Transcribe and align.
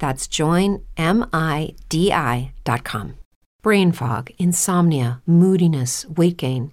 That's 0.00 0.26
joinmidi.com. 0.26 0.86
Brain 3.62 3.92
fog, 3.92 4.30
insomnia, 4.38 5.20
moodiness, 5.26 6.06
weight 6.08 6.38
gain. 6.38 6.72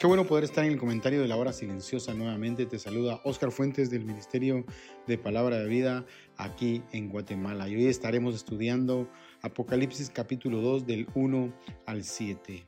Qué 0.00 0.06
bueno 0.06 0.26
poder 0.26 0.44
estar 0.44 0.64
en 0.64 0.72
el 0.72 0.78
comentario 0.78 1.20
de 1.20 1.28
la 1.28 1.36
hora 1.36 1.52
silenciosa 1.52 2.14
nuevamente. 2.14 2.64
Te 2.64 2.78
saluda 2.78 3.20
Oscar 3.22 3.52
Fuentes 3.52 3.90
del 3.90 4.06
Ministerio 4.06 4.64
de 5.06 5.18
Palabra 5.18 5.58
de 5.58 5.68
Vida 5.68 6.06
aquí 6.38 6.82
en 6.92 7.10
Guatemala. 7.10 7.68
Y 7.68 7.76
hoy 7.76 7.84
estaremos 7.84 8.34
estudiando 8.34 9.10
Apocalipsis 9.42 10.08
capítulo 10.08 10.62
2 10.62 10.86
del 10.86 11.06
1 11.14 11.52
al 11.84 12.02
7. 12.02 12.66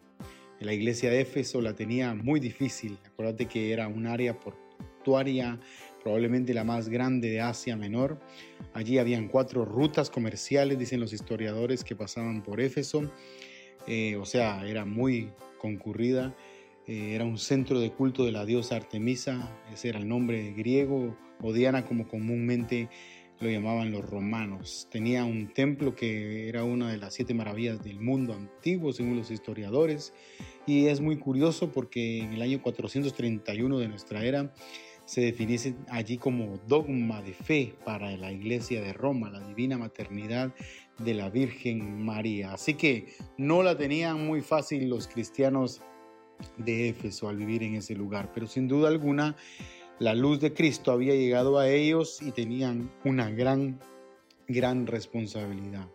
La 0.61 0.75
iglesia 0.75 1.09
de 1.09 1.23
Éfeso 1.23 1.63
la 1.63 1.75
tenía 1.75 2.13
muy 2.13 2.39
difícil. 2.39 2.99
Acuérdate 3.07 3.47
que 3.47 3.73
era 3.73 3.89
un 3.89 4.07
área 4.07 4.39
portuaria, 4.39 5.59
probablemente 6.03 6.53
la 6.53 6.65
más 6.65 6.91
grande 6.91 7.31
de 7.31 7.41
Asia 7.41 7.79
Menor. 7.79 8.21
Allí 8.75 8.99
habían 8.99 9.29
cuatro 9.29 9.65
rutas 9.65 10.11
comerciales, 10.11 10.79
dicen 10.79 11.01
los 11.01 11.15
historiadores, 11.15 11.83
que 11.83 11.97
pasaban 11.97 12.43
por 12.43 12.61
Éfeso. 12.61 13.11
Eh, 13.87 14.17
o 14.17 14.27
sea, 14.27 14.67
era 14.69 14.85
muy 14.85 15.33
concurrida 15.57 16.37
eh, 16.93 17.15
era 17.15 17.25
un 17.25 17.39
centro 17.39 17.81
de 17.81 17.91
culto 17.91 18.27
de 18.27 18.33
la 18.33 18.45
diosa 18.45 18.77
Artemisa, 18.77 19.51
ese 19.73 19.89
era 19.89 19.99
el 19.99 20.07
nombre 20.07 20.53
griego, 20.53 21.17
o 21.41 21.53
Diana 21.55 21.87
como 21.87 22.07
comúnmente 22.07 22.91
lo 23.41 23.49
llamaban 23.49 23.93
los 23.93 24.05
romanos. 24.05 24.89
Tenía 24.91 25.25
un 25.25 25.55
templo 25.55 25.95
que 25.95 26.51
era 26.51 26.65
una 26.65 26.91
de 26.91 26.99
las 26.99 27.15
siete 27.15 27.33
maravillas 27.33 27.83
del 27.83 27.99
mundo 27.99 28.35
antiguo, 28.35 28.93
según 28.93 29.17
los 29.17 29.31
historiadores, 29.31 30.13
y 30.67 30.89
es 30.89 31.01
muy 31.01 31.17
curioso 31.17 31.73
porque 31.73 32.19
en 32.19 32.35
el 32.35 32.43
año 32.43 32.61
431 32.61 33.79
de 33.79 33.89
nuestra 33.89 34.23
era 34.27 34.53
se 35.07 35.23
definiese 35.23 35.75
allí 35.89 36.19
como 36.19 36.59
dogma 36.69 37.23
de 37.23 37.33
fe 37.33 37.75
para 37.87 38.15
la 38.19 38.31
iglesia 38.33 38.83
de 38.83 38.93
Roma, 38.93 39.31
la 39.31 39.41
divina 39.41 39.79
maternidad 39.79 40.55
de 40.99 41.15
la 41.15 41.31
Virgen 41.31 42.05
María. 42.05 42.53
Así 42.53 42.75
que 42.75 43.15
no 43.39 43.63
la 43.63 43.79
tenían 43.79 44.27
muy 44.27 44.43
fácil 44.43 44.91
los 44.91 45.09
cristianos 45.09 45.81
de 46.59 46.89
Éfeso 46.89 47.29
al 47.29 47.37
vivir 47.37 47.63
en 47.63 47.77
ese 47.77 47.95
lugar, 47.95 48.31
pero 48.33 48.47
sin 48.47 48.69
duda 48.69 48.89
alguna 48.89 49.37
la 49.99 50.15
luz 50.15 50.41
de 50.41 50.53
Cristo 50.53 50.91
había 50.91 51.15
llegado 51.15 51.59
a 51.59 51.69
ellos 51.69 52.21
y 52.23 52.33
tenían 52.33 52.91
una 53.05 53.31
gran, 53.31 53.79
gran 54.49 54.87
responsabilidad. 54.87 55.87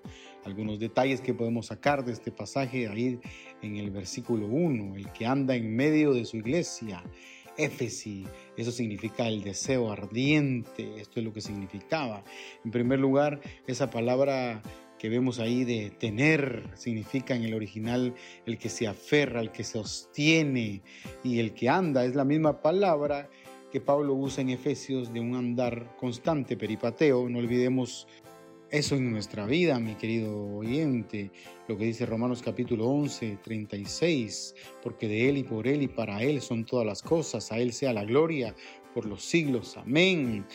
Algunos 0.46 0.80
detalles 0.80 1.20
que 1.20 1.34
podemos 1.34 1.66
sacar 1.66 2.06
de 2.06 2.14
este 2.14 2.32
pasaje 2.32 2.88
ahí 2.88 3.20
en 3.62 3.76
el 3.76 3.92
versículo 3.92 4.46
1, 4.48 4.96
el 4.96 5.12
que 5.12 5.26
anda 5.26 5.56
en 5.56 5.76
medio 5.76 6.14
de 6.14 6.24
su 6.24 6.38
iglesia, 6.38 7.04
Éfesi, 7.58 8.26
eso 8.56 8.72
significa 8.72 9.28
el 9.28 9.44
deseo 9.44 9.92
ardiente, 9.92 11.02
esto 11.02 11.20
es 11.20 11.26
lo 11.26 11.34
que 11.34 11.42
significaba. 11.42 12.24
En 12.64 12.72
primer 12.72 13.00
lugar, 13.00 13.42
esa 13.66 13.90
palabra 13.90 14.62
que 14.98 15.10
vemos 15.10 15.40
ahí 15.40 15.64
de 15.64 15.92
tener 15.92 16.64
significa 16.76 17.36
en 17.36 17.44
el 17.44 17.54
original 17.54 18.16
el 18.46 18.58
que 18.58 18.70
se 18.70 18.88
aferra, 18.88 19.42
el 19.42 19.52
que 19.52 19.64
se 19.64 19.74
sostiene 19.74 20.82
y 21.24 21.40
el 21.40 21.54
que 21.54 21.70
anda. 21.70 22.06
Es 22.06 22.16
la 22.16 22.26
misma 22.26 22.62
palabra 22.62 23.30
que 23.72 23.82
Pablo 23.82 24.14
usa 24.14 24.42
en 24.42 24.50
Efesios 24.50 25.14
de 25.14 25.20
un 25.20 25.36
andar 25.36 25.96
constante, 25.98 26.58
peripateo. 26.58 27.30
No 27.30 27.40
olvidemos 27.40 28.08
eso 28.70 28.96
en 28.96 29.12
nuestra 29.12 29.46
vida, 29.46 29.80
mi 29.80 29.96
querido 29.96 30.58
oyente, 30.58 31.32
lo 31.68 31.78
que 31.78 31.86
dice 31.86 32.06
Romanos 32.06 32.42
capítulo 32.42 32.88
11, 32.88 33.38
36, 33.42 34.56
porque 34.84 35.08
de 35.08 35.30
Él 35.30 35.38
y 35.38 35.44
por 35.44 35.68
Él 35.68 35.84
y 35.84 35.88
para 35.88 36.22
Él 36.22 36.42
son 36.42 36.66
todas 36.66 36.86
las 36.86 37.02
cosas, 37.02 37.52
a 37.52 37.60
Él 37.60 37.72
sea 37.72 37.94
la 37.94 38.04
gloria 38.04 38.54
por 38.94 39.06
los 39.06 39.24
siglos. 39.24 39.78
Amén. 39.78 40.46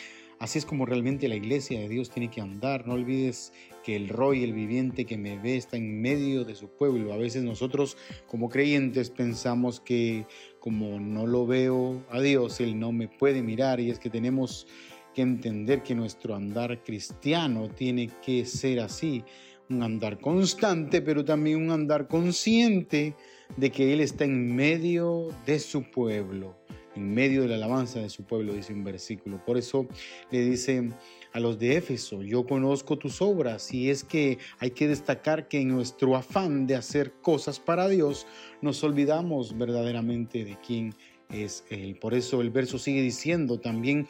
Así 0.43 0.59
es 0.59 0.67
como 0.67 0.87
realmente 0.87 1.29
la 1.29 1.37
iglesia 1.37 1.79
de 1.79 1.89
Dios 1.89 2.11
tiene 2.11 2.29
que 2.29 2.41
andar. 2.41 2.85
No 2.85 2.95
olvides 2.95 3.53
que 3.85 3.95
el 3.95 4.09
Roy, 4.09 4.43
el 4.43 4.53
viviente 4.53 5.05
que 5.05 5.17
me 5.17 5.39
ve, 5.39 5.57
está 5.57 5.77
en 5.77 6.01
medio 6.03 6.45
de 6.45 6.57
su 6.57 6.67
pueblo. 6.67 7.13
A 7.13 7.17
veces 7.17 7.45
nosotros 7.45 7.97
como 8.27 8.49
creyentes 8.49 9.11
pensamos 9.11 9.79
que 9.79 10.27
como 10.59 10.99
no 10.99 11.29
lo 11.29 11.47
veo 11.47 12.05
a 12.11 12.21
Dios, 12.21 12.61
Él 12.61 12.81
no 12.81 12.91
me 12.91 13.07
puede 13.07 13.41
mirar 13.41 13.79
y 13.79 13.91
es 13.91 14.01
que 14.01 14.11
tenemos 14.11 14.67
que 15.15 15.23
entender 15.23 15.85
que 15.85 15.95
nuestro 15.95 16.35
andar 16.35 16.83
cristiano 16.83 17.69
tiene 17.69 18.11
que 18.21 18.45
ser 18.45 18.81
así. 18.81 19.23
Un 19.71 19.85
andar 19.85 20.19
constante, 20.19 21.03
pero 21.03 21.25
también 21.25 21.59
un 21.59 21.71
andar 21.71 22.09
consciente 22.09 23.15
de 23.57 23.71
que 23.71 23.93
Él 23.93 24.01
está 24.01 24.25
en 24.25 24.57
medio 24.57 25.29
de 25.47 25.61
su 25.61 25.89
pueblo 25.89 26.57
en 26.95 27.15
medio 27.15 27.43
de 27.43 27.49
la 27.49 27.57
alabanza 27.57 28.01
de 28.01 28.09
su 28.09 28.25
pueblo, 28.25 28.53
dice 28.53 28.73
un 28.73 28.85
versículo. 28.85 29.45
Por 29.45 29.57
eso 29.59 29.87
le 30.31 30.41
dice 30.45 30.91
a 31.33 31.41
los 31.41 31.59
de 31.59 31.77
Éfeso, 31.77 32.23
yo 32.23 32.45
conozco 32.45 32.99
tus 32.99 33.23
obras 33.23 33.73
y 33.73 33.91
es 33.91 34.05
que 34.05 34.39
hay 34.59 34.71
que 34.71 34.89
destacar 34.89 35.49
que 35.49 35.61
en 35.61 35.69
nuestro 35.69 36.17
afán 36.17 36.67
de 36.67 36.77
hacer 36.77 37.13
cosas 37.23 37.59
para 37.59 37.89
Dios, 37.89 38.27
nos 38.61 38.83
olvidamos 38.85 39.57
verdaderamente 39.57 40.45
de 40.45 40.57
quién 40.67 40.95
es 41.31 41.65
Él. 41.71 41.97
Por 41.97 42.15
eso 42.15 42.41
el 42.41 42.51
verso 42.51 42.79
sigue 42.79 43.01
diciendo 43.01 43.59
también, 43.59 44.07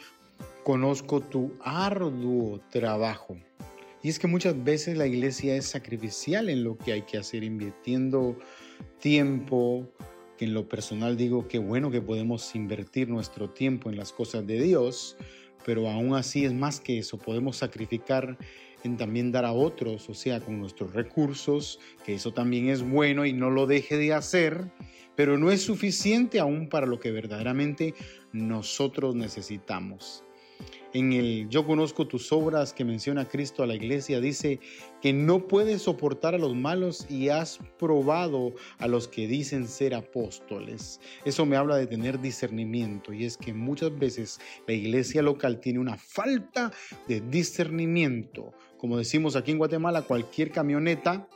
conozco 0.65 1.21
tu 1.21 1.53
arduo 1.61 2.61
trabajo. 2.71 3.37
Y 4.03 4.09
es 4.09 4.19
que 4.19 4.27
muchas 4.27 4.63
veces 4.65 4.97
la 4.97 5.07
iglesia 5.07 5.55
es 5.55 5.67
sacrificial 5.67 6.49
en 6.49 6.65
lo 6.65 6.77
que 6.77 6.93
hay 6.93 7.03
que 7.03 7.19
hacer, 7.19 7.45
invirtiendo 7.45 8.37
tiempo, 8.99 9.89
en 10.45 10.55
lo 10.55 10.69
personal 10.69 11.17
digo 11.17 11.49
que 11.49 11.59
bueno 11.59 11.91
que 11.91 12.01
podemos 12.01 12.55
invertir 12.55 13.09
nuestro 13.09 13.51
tiempo 13.51 13.91
en 13.91 13.97
las 13.97 14.13
cosas 14.13 14.47
de 14.47 14.61
Dios, 14.61 15.17
pero 15.65 15.89
aún 15.89 16.15
así 16.15 16.45
es 16.45 16.53
más 16.53 16.81
que 16.81 16.99
eso, 16.99 17.19
podemos 17.19 17.57
sacrificar 17.57 18.37
en 18.85 18.97
también 18.97 19.31
dar 19.31 19.45
a 19.45 19.53
otros, 19.53 20.09
o 20.09 20.15
sea, 20.15 20.41
con 20.41 20.59
nuestros 20.59 20.93
recursos, 20.93 21.79
que 22.05 22.15
eso 22.15 22.33
también 22.33 22.69
es 22.69 22.83
bueno 22.83 23.25
y 23.25 23.33
no 23.33 23.51
lo 23.51 23.67
deje 23.67 23.97
de 23.97 24.13
hacer, 24.13 24.73
pero 25.15 25.39
no 25.39 25.51
es 25.51 25.63
suficiente 25.63 26.41
aún 26.41 26.69
para 26.69 26.87
lo 26.87 26.99
que 26.99 27.13
verdaderamente 27.13 27.95
nosotros 28.33 29.15
necesitamos. 29.15 30.25
En 30.95 31.15
el 31.15 31.49
Yo 31.49 31.67
conozco 31.67 32.07
tus 32.07 32.31
obras 32.33 32.75
que 32.75 32.85
menciona 32.85 33.27
Cristo 33.27 33.63
a 33.63 33.67
la 33.67 33.75
iglesia, 33.75 34.21
dice 34.21 34.61
que 35.01 35.15
no 35.15 35.49
puedes 35.49 35.83
soportar 35.83 36.35
a 36.35 36.39
los 36.39 36.55
malos 36.55 37.07
y 37.09 37.31
has 37.31 37.59
probado 37.79 38.53
a 38.79 38.87
los 38.89 39.09
que 39.09 39.27
dicen 39.27 39.67
ser 39.69 39.95
apóstoles. 39.95 41.01
Eso 41.25 41.47
me 41.47 41.57
habla 41.57 41.77
de 41.77 41.87
tener 41.87 42.21
discernimiento 42.21 43.15
y 43.15 43.25
es 43.25 43.39
que 43.39 43.55
muchas 43.55 43.99
veces 43.99 44.39
la 44.67 44.75
iglesia 44.75 45.23
local 45.23 45.61
tiene 45.61 45.79
una 45.79 45.97
falta 45.97 46.73
de 47.09 47.23
discernimiento. 47.23 48.53
Como 48.77 48.99
decimos 48.99 49.35
aquí 49.35 49.53
en 49.53 49.59
Guatemala, 49.59 50.03
cualquier 50.03 50.51
camioneta, 50.51 51.27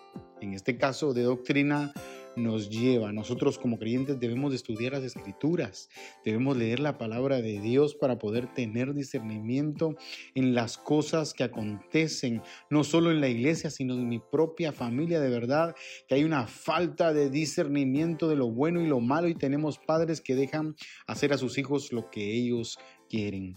en 0.43 0.53
este 0.53 0.77
caso 0.77 1.15
de 1.15 1.23
doctrina, 1.23 1.95
nos 2.37 2.71
lleva. 2.71 3.13
Nosotros 3.13 3.59
como 3.59 3.79
creyentes 3.79 4.21
debemos 4.21 4.55
estudiar 4.55 4.93
las 4.93 5.03
escrituras, 5.03 5.89
debemos 6.25 6.57
leer 6.57 6.81
la 6.81 6.99
palabra 6.99 7.41
de 7.41 7.61
Dios 7.61 7.95
para 7.95 8.19
poder 8.19 8.53
tener 8.53 8.95
discernimiento 8.95 9.97
en 10.35 10.55
las 10.55 10.79
cosas 10.79 11.35
que 11.35 11.45
acontecen, 11.45 12.43
no 12.71 12.85
solo 12.85 13.11
en 13.11 13.21
la 13.21 13.29
iglesia, 13.29 13.71
sino 13.71 13.95
en 13.95 14.09
mi 14.09 14.19
propia 14.19 14.73
familia. 14.73 15.21
De 15.21 15.31
verdad 15.31 15.75
que 16.09 16.15
hay 16.15 16.25
una 16.25 16.47
falta 16.47 17.13
de 17.13 17.31
discernimiento 17.31 18.29
de 18.29 18.37
lo 18.37 18.51
bueno 18.51 18.81
y 18.81 18.87
lo 18.87 19.01
malo 19.01 19.29
y 19.29 19.35
tenemos 19.35 19.79
padres 19.79 20.21
que 20.21 20.35
dejan 20.35 20.77
hacer 21.07 21.33
a 21.33 21.39
sus 21.39 21.59
hijos 21.59 21.93
lo 21.93 22.11
que 22.11 22.35
ellos 22.35 22.79
quieren. 23.09 23.55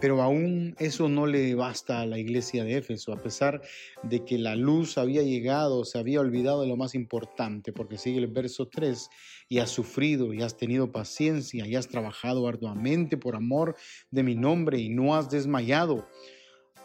Pero 0.00 0.22
aún 0.22 0.74
eso 0.78 1.08
no 1.08 1.26
le 1.26 1.54
basta 1.54 2.00
a 2.00 2.06
la 2.06 2.18
iglesia 2.18 2.64
de 2.64 2.76
Éfeso, 2.76 3.12
a 3.12 3.22
pesar 3.22 3.62
de 4.02 4.24
que 4.24 4.38
la 4.38 4.56
luz 4.56 4.98
había 4.98 5.22
llegado, 5.22 5.84
se 5.84 5.98
había 5.98 6.20
olvidado 6.20 6.62
de 6.62 6.68
lo 6.68 6.76
más 6.76 6.94
importante, 6.94 7.72
porque 7.72 7.98
sigue 7.98 8.18
el 8.18 8.28
verso 8.28 8.68
3, 8.68 9.08
y 9.48 9.58
has 9.58 9.70
sufrido, 9.70 10.34
y 10.34 10.42
has 10.42 10.56
tenido 10.56 10.92
paciencia, 10.92 11.66
y 11.66 11.76
has 11.76 11.88
trabajado 11.88 12.48
arduamente 12.48 13.16
por 13.16 13.36
amor 13.36 13.76
de 14.10 14.22
mi 14.22 14.34
nombre, 14.34 14.78
y 14.78 14.88
no 14.88 15.14
has 15.14 15.30
desmayado. 15.30 16.08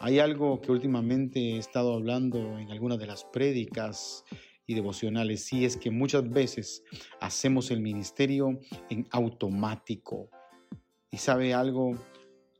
Hay 0.00 0.18
algo 0.18 0.60
que 0.60 0.72
últimamente 0.72 1.38
he 1.38 1.58
estado 1.58 1.94
hablando 1.94 2.58
en 2.58 2.70
algunas 2.70 2.98
de 2.98 3.06
las 3.06 3.24
prédicas 3.24 4.24
y 4.66 4.74
devocionales, 4.74 5.52
y 5.52 5.64
es 5.64 5.76
que 5.76 5.90
muchas 5.90 6.28
veces 6.28 6.82
hacemos 7.20 7.70
el 7.70 7.80
ministerio 7.80 8.58
en 8.90 9.06
automático. 9.10 10.28
Y 11.10 11.18
sabe 11.18 11.52
algo, 11.52 11.94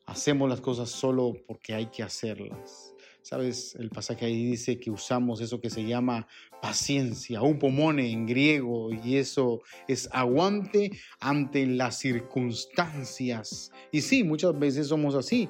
hacemos 0.07 0.49
las 0.49 0.61
cosas 0.61 0.91
solo 0.91 1.33
porque 1.47 1.75
hay 1.75 1.87
que 1.87 2.03
hacerlas. 2.03 2.95
Sabes, 3.23 3.77
el 3.77 3.89
pasaje 3.91 4.27
ahí 4.27 4.45
dice 4.45 4.81
que 4.81 4.91
usamos 4.91 5.41
eso 5.41 5.61
que 5.61 5.71
se 5.71 5.85
llama 5.85 6.27
paciencia, 6.61 7.41
upomone 7.41 8.11
en 8.11 8.27
griego, 8.27 8.91
y 8.93 9.17
eso 9.17 9.63
es 9.87 10.09
aguante 10.13 10.91
ante 11.21 11.65
las 11.67 11.99
circunstancias. 11.99 13.71
Y 13.93 14.01
sí, 14.01 14.25
muchas 14.25 14.59
veces 14.59 14.89
somos 14.89 15.15
así. 15.15 15.49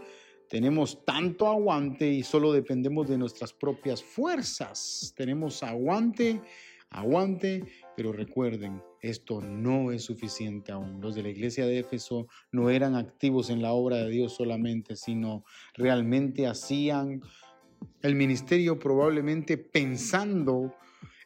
Tenemos 0.51 1.03
tanto 1.07 1.49
aguante 1.49 2.07
y 2.07 2.23
solo 2.23 2.53
dependemos 2.53 3.09
de 3.09 3.17
nuestras 3.17 3.55
propias 3.55 4.03
fuerzas. 4.03 5.15
Tenemos 5.17 5.63
aguante, 5.63 6.43
aguante, 6.93 7.65
pero 7.97 8.13
recuerden, 8.13 8.83
esto 9.01 9.41
no 9.41 9.93
es 9.93 10.05
suficiente 10.05 10.73
aún. 10.73 11.01
Los 11.01 11.15
de 11.15 11.23
la 11.23 11.31
iglesia 11.31 11.67
de 11.67 11.81
Éfeso 11.81 12.29
no 12.53 12.71
eran 12.71 12.95
activos 12.95 13.51
en 13.51 13.63
la 13.63 13.73
obra 13.73 13.97
de 13.97 14.11
Dios 14.11 14.35
solamente, 14.35 14.97
sino 14.97 15.45
realmente 15.75 16.47
hacían 16.47 17.23
el 18.03 18.15
ministerio 18.15 18.79
probablemente 18.79 19.59
pensando 19.59 20.75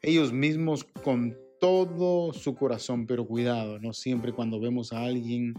ellos 0.02 0.32
mismos 0.32 0.84
con 0.84 1.36
todo 1.60 2.32
su 2.32 2.54
corazón, 2.54 3.06
pero 3.06 3.26
cuidado, 3.26 3.78
no 3.78 3.92
siempre 3.92 4.32
cuando 4.32 4.60
vemos 4.60 4.92
a 4.92 5.02
alguien 5.02 5.54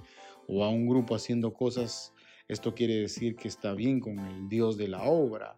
o 0.48 0.64
a 0.64 0.70
un 0.70 0.88
grupo 0.88 1.16
haciendo 1.16 1.54
cosas, 1.54 2.14
esto 2.48 2.74
quiere 2.74 2.96
decir 2.96 3.36
que 3.36 3.48
está 3.48 3.74
bien 3.74 4.00
con 4.00 4.20
el 4.20 4.48
Dios 4.48 4.78
de 4.78 4.88
la 4.88 5.04
obra. 5.04 5.58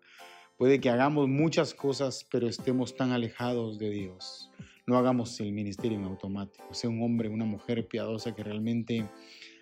Puede 0.59 0.81
que 0.81 0.89
hagamos 0.89 1.29
muchas 1.29 1.73
cosas, 1.73 2.27
pero 2.29 2.45
estemos 2.45 2.93
tan 2.93 3.13
alejados 3.13 3.79
de 3.79 3.91
Dios. 3.91 4.51
No 4.85 4.97
hagamos 4.97 5.39
el 5.39 5.53
ministerio 5.53 5.97
en 5.97 6.03
automático. 6.03 6.73
Sea 6.73 6.89
un 6.89 7.01
hombre, 7.01 7.29
una 7.29 7.45
mujer 7.45 7.87
piadosa 7.87 8.35
que 8.35 8.43
realmente 8.43 9.09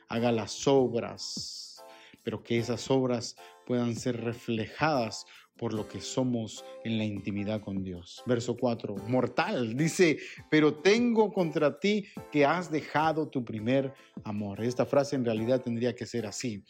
haga 0.10 0.32
las 0.32 0.68
obras, 0.68 1.86
pero 2.24 2.42
que 2.42 2.58
esas 2.58 2.90
obras 2.90 3.36
puedan 3.68 3.96
ser 3.96 4.24
reflejadas 4.24 5.28
por 5.56 5.72
lo 5.72 5.88
que 5.88 6.02
somos 6.02 6.66
en 6.84 6.98
la 6.98 7.06
intimidad 7.06 7.62
con 7.62 7.84
Dios. 7.84 8.24
Verso 8.26 8.58
4, 8.58 8.96
mortal, 9.08 9.78
dice, 9.78 10.18
pero 10.50 10.74
tengo 10.78 11.32
contra 11.32 11.80
ti 11.80 12.08
que 12.32 12.44
has 12.44 12.72
dejado 12.72 13.30
tu 13.30 13.46
primer 13.46 13.94
amor. 14.24 14.64
Esta 14.64 14.88
frase 14.88 15.16
en 15.16 15.26
realidad 15.26 15.62
tendría 15.62 15.94
que 15.94 16.08
ser 16.08 16.26
así. 16.26 16.64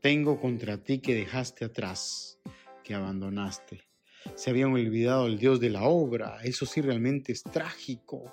Tengo 0.00 0.40
contra 0.40 0.82
ti 0.82 0.98
que 0.98 1.14
dejaste 1.14 1.64
atrás, 1.64 2.40
que 2.86 2.94
abandonaste 2.94 3.82
se 4.34 4.50
habían 4.50 4.72
olvidado 4.72 5.26
el 5.26 5.38
Dios 5.38 5.60
de 5.60 5.70
la 5.70 5.84
obra. 5.84 6.38
Eso 6.42 6.66
sí 6.66 6.80
realmente 6.80 7.32
es 7.32 7.42
trágico. 7.42 8.32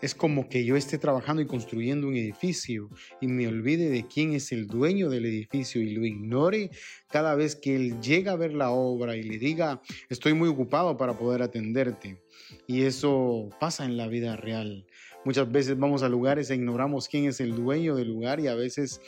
Es 0.00 0.14
como 0.14 0.48
que 0.48 0.64
yo 0.64 0.76
esté 0.76 0.96
trabajando 0.96 1.42
y 1.42 1.46
construyendo 1.46 2.08
un 2.08 2.16
edificio 2.16 2.88
y 3.20 3.26
me 3.26 3.46
olvide 3.46 3.90
de 3.90 4.06
quién 4.06 4.32
es 4.32 4.50
el 4.50 4.66
dueño 4.66 5.10
del 5.10 5.26
edificio 5.26 5.82
y 5.82 5.90
lo 5.90 6.06
ignore 6.06 6.70
cada 7.08 7.34
vez 7.34 7.54
que 7.54 7.76
él 7.76 8.00
llega 8.00 8.32
a 8.32 8.36
ver 8.36 8.54
la 8.54 8.70
obra 8.70 9.14
y 9.16 9.22
le 9.22 9.36
diga, 9.36 9.82
estoy 10.08 10.32
muy 10.32 10.48
ocupado 10.48 10.96
para 10.96 11.18
poder 11.18 11.42
atenderte. 11.42 12.22
Y 12.66 12.82
eso 12.82 13.50
pasa 13.60 13.84
en 13.84 13.98
la 13.98 14.08
vida 14.08 14.36
real. 14.36 14.86
Muchas 15.26 15.52
veces 15.52 15.78
vamos 15.78 16.02
a 16.02 16.08
lugares 16.08 16.48
e 16.48 16.54
ignoramos 16.54 17.06
quién 17.06 17.26
es 17.26 17.38
el 17.40 17.54
dueño 17.54 17.94
del 17.94 18.08
lugar 18.08 18.40
y 18.40 18.46
a 18.46 18.54
veces 18.54 19.02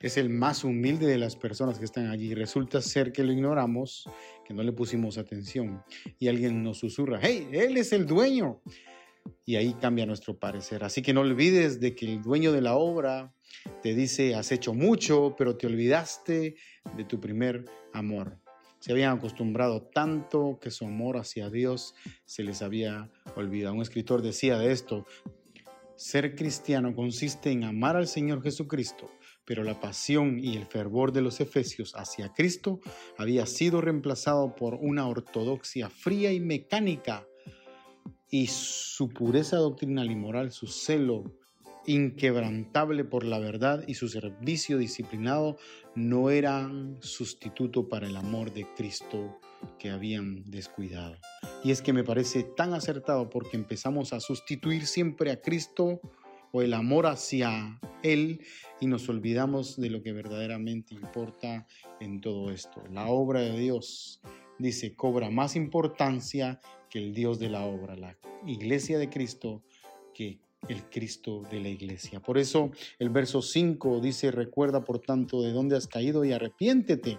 es 0.00 0.16
el 0.16 0.28
más 0.28 0.64
humilde 0.64 1.06
de 1.06 1.18
las 1.18 1.36
personas 1.36 1.78
que 1.78 1.84
están 1.84 2.08
allí. 2.08 2.34
Resulta 2.34 2.80
ser 2.82 3.12
que 3.12 3.24
lo 3.24 3.32
ignoramos, 3.32 4.08
que 4.44 4.54
no 4.54 4.62
le 4.62 4.72
pusimos 4.72 5.18
atención 5.18 5.82
y 6.18 6.28
alguien 6.28 6.62
nos 6.62 6.78
susurra, 6.78 7.18
hey, 7.22 7.48
él 7.52 7.76
es 7.76 7.92
el 7.92 8.06
dueño. 8.06 8.60
Y 9.44 9.56
ahí 9.56 9.74
cambia 9.74 10.06
nuestro 10.06 10.38
parecer. 10.38 10.84
Así 10.84 11.02
que 11.02 11.12
no 11.12 11.22
olvides 11.22 11.80
de 11.80 11.96
que 11.96 12.06
el 12.06 12.22
dueño 12.22 12.52
de 12.52 12.60
la 12.60 12.76
obra 12.76 13.34
te 13.82 13.94
dice, 13.94 14.34
has 14.34 14.52
hecho 14.52 14.72
mucho, 14.72 15.34
pero 15.36 15.56
te 15.56 15.66
olvidaste 15.66 16.56
de 16.96 17.04
tu 17.04 17.20
primer 17.20 17.64
amor. 17.92 18.38
Se 18.78 18.92
habían 18.92 19.16
acostumbrado 19.16 19.82
tanto 19.82 20.58
que 20.60 20.70
su 20.70 20.84
amor 20.84 21.16
hacia 21.16 21.50
Dios 21.50 21.94
se 22.24 22.44
les 22.44 22.62
había 22.62 23.10
olvidado. 23.34 23.74
Un 23.74 23.82
escritor 23.82 24.22
decía 24.22 24.58
de 24.58 24.70
esto, 24.70 25.06
ser 25.96 26.36
cristiano 26.36 26.94
consiste 26.94 27.50
en 27.50 27.64
amar 27.64 27.96
al 27.96 28.06
Señor 28.06 28.42
Jesucristo 28.42 29.10
pero 29.46 29.64
la 29.64 29.80
pasión 29.80 30.38
y 30.38 30.56
el 30.56 30.66
fervor 30.66 31.12
de 31.12 31.22
los 31.22 31.40
efesios 31.40 31.94
hacia 31.94 32.32
Cristo 32.34 32.80
había 33.16 33.46
sido 33.46 33.80
reemplazado 33.80 34.54
por 34.54 34.74
una 34.74 35.06
ortodoxia 35.08 35.88
fría 35.88 36.32
y 36.32 36.40
mecánica, 36.40 37.26
y 38.28 38.48
su 38.48 39.08
pureza 39.08 39.56
doctrinal 39.56 40.10
y 40.10 40.16
moral, 40.16 40.50
su 40.50 40.66
celo 40.66 41.24
inquebrantable 41.86 43.04
por 43.04 43.24
la 43.24 43.38
verdad 43.38 43.84
y 43.86 43.94
su 43.94 44.08
servicio 44.08 44.76
disciplinado 44.76 45.56
no 45.94 46.30
eran 46.30 46.98
sustituto 47.00 47.88
para 47.88 48.08
el 48.08 48.16
amor 48.16 48.52
de 48.52 48.66
Cristo 48.74 49.38
que 49.78 49.90
habían 49.90 50.42
descuidado. 50.50 51.16
Y 51.62 51.70
es 51.70 51.82
que 51.82 51.92
me 51.92 52.04
parece 52.04 52.42
tan 52.42 52.74
acertado 52.74 53.30
porque 53.30 53.56
empezamos 53.56 54.12
a 54.12 54.20
sustituir 54.20 54.86
siempre 54.86 55.30
a 55.30 55.40
Cristo 55.40 56.00
o 56.52 56.62
el 56.62 56.74
amor 56.74 57.06
hacia 57.06 57.78
Él 58.12 58.40
y 58.80 58.86
nos 58.86 59.08
olvidamos 59.08 59.76
de 59.76 59.90
lo 59.90 60.02
que 60.02 60.12
verdaderamente 60.12 60.94
importa 60.94 61.66
en 62.00 62.20
todo 62.20 62.50
esto. 62.50 62.82
La 62.92 63.08
obra 63.08 63.40
de 63.40 63.58
Dios, 63.58 64.20
dice, 64.58 64.94
cobra 64.94 65.30
más 65.30 65.56
importancia 65.56 66.60
que 66.90 66.98
el 66.98 67.14
Dios 67.14 67.38
de 67.38 67.50
la 67.50 67.64
obra, 67.64 67.96
la 67.96 68.16
iglesia 68.46 68.98
de 68.98 69.10
Cristo, 69.10 69.62
que 70.14 70.38
el 70.68 70.84
Cristo 70.84 71.42
de 71.50 71.60
la 71.60 71.68
iglesia. 71.68 72.20
Por 72.20 72.38
eso 72.38 72.70
el 72.98 73.10
verso 73.10 73.42
5 73.42 74.00
dice, 74.00 74.30
recuerda 74.30 74.84
por 74.84 75.00
tanto 75.00 75.42
de 75.42 75.52
dónde 75.52 75.76
has 75.76 75.86
caído 75.86 76.24
y 76.24 76.32
arrepiéntete. 76.32 77.18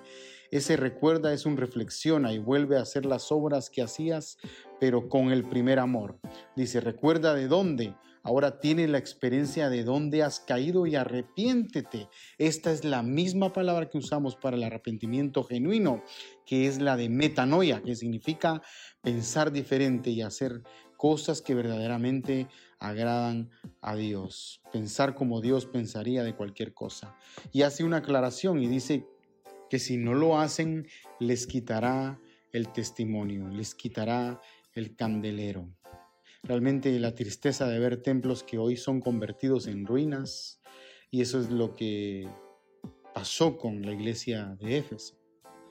Ese 0.51 0.77
recuerda 0.77 1.33
es 1.33 1.45
un 1.45 1.57
reflexiona 1.57 2.33
y 2.33 2.39
vuelve 2.39 2.77
a 2.77 2.81
hacer 2.81 3.05
las 3.05 3.31
obras 3.31 3.69
que 3.69 3.81
hacías, 3.81 4.37
pero 4.79 5.09
con 5.09 5.31
el 5.31 5.43
primer 5.43 5.79
amor. 5.79 6.19
Dice, 6.55 6.79
recuerda 6.79 7.33
de 7.33 7.47
dónde 7.47 7.93
Ahora 8.23 8.59
tienes 8.59 8.89
la 8.89 8.97
experiencia 8.97 9.69
de 9.69 9.83
dónde 9.83 10.23
has 10.23 10.39
caído 10.39 10.85
y 10.85 10.95
arrepiéntete. 10.95 12.09
Esta 12.37 12.71
es 12.71 12.83
la 12.83 13.03
misma 13.03 13.53
palabra 13.53 13.89
que 13.89 13.97
usamos 13.97 14.35
para 14.35 14.57
el 14.57 14.63
arrepentimiento 14.63 15.43
genuino, 15.43 16.03
que 16.45 16.67
es 16.67 16.81
la 16.81 16.97
de 16.97 17.09
metanoia, 17.09 17.81
que 17.81 17.95
significa 17.95 18.61
pensar 19.01 19.51
diferente 19.51 20.09
y 20.09 20.21
hacer 20.21 20.63
cosas 20.97 21.41
que 21.41 21.55
verdaderamente 21.55 22.47
agradan 22.79 23.49
a 23.81 23.95
Dios. 23.95 24.61
Pensar 24.73 25.15
como 25.15 25.41
Dios 25.41 25.65
pensaría 25.65 26.23
de 26.23 26.35
cualquier 26.35 26.73
cosa. 26.73 27.15
Y 27.53 27.61
hace 27.61 27.83
una 27.83 27.97
aclaración 27.97 28.61
y 28.61 28.67
dice 28.67 29.05
que 29.69 29.79
si 29.79 29.97
no 29.97 30.13
lo 30.13 30.39
hacen, 30.39 30.87
les 31.19 31.47
quitará 31.47 32.19
el 32.51 32.71
testimonio, 32.71 33.47
les 33.49 33.75
quitará 33.75 34.41
el 34.73 34.95
candelero. 34.95 35.69
Realmente 36.43 36.97
la 36.99 37.15
tristeza 37.15 37.67
de 37.67 37.79
ver 37.79 38.01
templos 38.01 38.43
que 38.43 38.57
hoy 38.57 38.77
son 38.77 39.01
convertidos 39.01 39.67
en 39.67 39.85
ruinas 39.85 40.61
y 41.09 41.21
eso 41.21 41.39
es 41.39 41.49
lo 41.49 41.75
que 41.75 42.27
pasó 43.13 43.57
con 43.57 43.81
la 43.81 43.93
iglesia 43.93 44.55
de 44.59 44.77
Éfeso. 44.77 45.17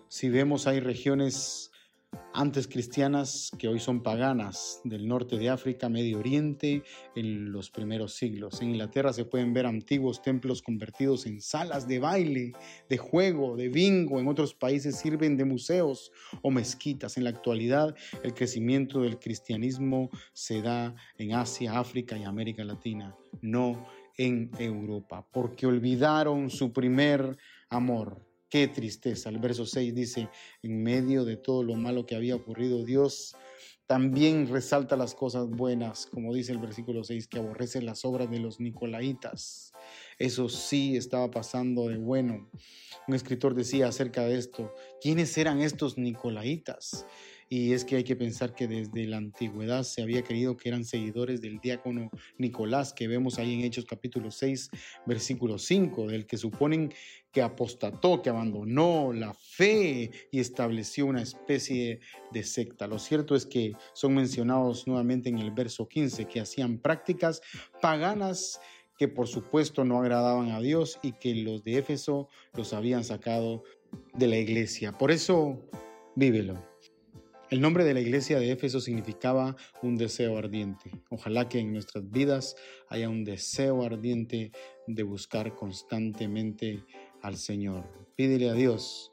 Si 0.08 0.28
vemos 0.28 0.66
hay 0.66 0.80
regiones 0.80 1.70
antes 2.32 2.68
cristianas 2.68 3.50
que 3.58 3.68
hoy 3.68 3.80
son 3.80 4.02
paganas 4.02 4.80
del 4.84 5.08
norte 5.08 5.38
de 5.38 5.48
África, 5.48 5.88
Medio 5.88 6.18
Oriente, 6.18 6.82
en 7.14 7.52
los 7.52 7.70
primeros 7.70 8.14
siglos. 8.14 8.60
En 8.60 8.70
Inglaterra 8.70 9.12
se 9.12 9.24
pueden 9.24 9.52
ver 9.52 9.66
antiguos 9.66 10.22
templos 10.22 10.62
convertidos 10.62 11.26
en 11.26 11.40
salas 11.40 11.88
de 11.88 11.98
baile, 11.98 12.52
de 12.88 12.98
juego, 12.98 13.56
de 13.56 13.68
bingo. 13.68 14.20
En 14.20 14.28
otros 14.28 14.54
países 14.54 14.96
sirven 14.96 15.36
de 15.36 15.44
museos 15.44 16.12
o 16.42 16.50
mezquitas. 16.50 17.16
En 17.16 17.24
la 17.24 17.30
actualidad, 17.30 17.94
el 18.22 18.34
crecimiento 18.34 19.00
del 19.00 19.18
cristianismo 19.18 20.10
se 20.32 20.62
da 20.62 20.94
en 21.18 21.34
Asia, 21.34 21.78
África 21.78 22.16
y 22.16 22.24
América 22.24 22.64
Latina, 22.64 23.16
no 23.40 23.86
en 24.18 24.50
Europa, 24.58 25.26
porque 25.30 25.66
olvidaron 25.66 26.50
su 26.50 26.72
primer 26.72 27.36
amor 27.68 28.26
Qué 28.48 28.68
tristeza. 28.68 29.28
El 29.28 29.38
verso 29.38 29.66
6 29.66 29.94
dice, 29.94 30.28
en 30.62 30.82
medio 30.82 31.24
de 31.24 31.36
todo 31.36 31.64
lo 31.64 31.74
malo 31.74 32.06
que 32.06 32.14
había 32.14 32.36
ocurrido, 32.36 32.84
Dios 32.84 33.34
también 33.86 34.48
resalta 34.48 34.96
las 34.96 35.14
cosas 35.14 35.48
buenas, 35.48 36.06
como 36.06 36.34
dice 36.34 36.52
el 36.52 36.58
versículo 36.58 37.04
6, 37.04 37.28
que 37.28 37.38
aborrece 37.38 37.82
las 37.82 38.04
obras 38.04 38.30
de 38.30 38.40
los 38.40 38.60
nicolaitas. 38.60 39.72
Eso 40.18 40.48
sí 40.48 40.96
estaba 40.96 41.30
pasando 41.30 41.88
de 41.88 41.96
bueno. 41.96 42.48
Un 43.08 43.14
escritor 43.14 43.54
decía 43.54 43.88
acerca 43.88 44.24
de 44.24 44.38
esto, 44.38 44.74
¿quiénes 45.00 45.36
eran 45.38 45.60
estos 45.60 45.98
nicolaitas? 45.98 47.06
Y 47.48 47.72
es 47.72 47.84
que 47.84 47.96
hay 47.96 48.04
que 48.04 48.16
pensar 48.16 48.54
que 48.54 48.66
desde 48.66 49.06
la 49.06 49.18
antigüedad 49.18 49.84
se 49.84 50.02
había 50.02 50.22
creído 50.24 50.56
que 50.56 50.68
eran 50.68 50.84
seguidores 50.84 51.40
del 51.40 51.60
diácono 51.60 52.10
Nicolás, 52.38 52.92
que 52.92 53.06
vemos 53.06 53.38
ahí 53.38 53.54
en 53.54 53.60
Hechos 53.60 53.84
capítulo 53.84 54.30
6, 54.30 54.70
versículo 55.06 55.58
5, 55.58 56.08
del 56.08 56.26
que 56.26 56.36
suponen 56.36 56.92
que 57.30 57.42
apostató, 57.42 58.22
que 58.22 58.30
abandonó 58.30 59.12
la 59.12 59.34
fe 59.34 60.10
y 60.32 60.40
estableció 60.40 61.06
una 61.06 61.22
especie 61.22 62.00
de 62.32 62.42
secta. 62.42 62.86
Lo 62.86 62.98
cierto 62.98 63.36
es 63.36 63.46
que 63.46 63.74
son 63.92 64.14
mencionados 64.14 64.86
nuevamente 64.86 65.28
en 65.28 65.38
el 65.38 65.50
verso 65.52 65.86
15, 65.86 66.26
que 66.26 66.40
hacían 66.40 66.78
prácticas 66.78 67.42
paganas 67.80 68.58
que 68.98 69.08
por 69.08 69.28
supuesto 69.28 69.84
no 69.84 69.98
agradaban 69.98 70.50
a 70.50 70.60
Dios 70.60 70.98
y 71.02 71.12
que 71.12 71.34
los 71.34 71.62
de 71.62 71.78
Éfeso 71.78 72.28
los 72.54 72.72
habían 72.72 73.04
sacado 73.04 73.62
de 74.14 74.26
la 74.26 74.38
iglesia. 74.38 74.92
Por 74.92 75.10
eso, 75.10 75.60
vívelo. 76.14 76.75
El 77.48 77.60
nombre 77.60 77.84
de 77.84 77.94
la 77.94 78.00
iglesia 78.00 78.40
de 78.40 78.50
Éfeso 78.50 78.80
significaba 78.80 79.54
un 79.80 79.96
deseo 79.96 80.36
ardiente. 80.36 80.90
Ojalá 81.10 81.48
que 81.48 81.60
en 81.60 81.72
nuestras 81.72 82.10
vidas 82.10 82.56
haya 82.88 83.08
un 83.08 83.22
deseo 83.22 83.84
ardiente 83.84 84.50
de 84.88 85.02
buscar 85.04 85.54
constantemente 85.54 86.82
al 87.22 87.36
Señor. 87.36 87.84
Pídele 88.16 88.50
a 88.50 88.54
Dios 88.54 89.12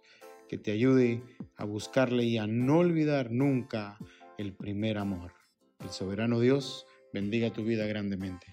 que 0.50 0.58
te 0.58 0.72
ayude 0.72 1.22
a 1.56 1.66
buscarle 1.66 2.24
y 2.24 2.40
a 2.40 2.48
no 2.48 2.80
olvidar 2.80 3.30
nunca 3.30 4.00
el 4.40 4.54
primer 4.54 4.98
amor. 4.98 5.34
El 5.80 5.90
soberano 5.90 6.40
Dios 6.40 6.88
bendiga 7.14 7.54
tu 7.54 7.64
vida 7.64 7.86
grandemente. 7.86 8.53